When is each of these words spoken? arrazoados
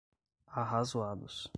arrazoados 0.47 1.49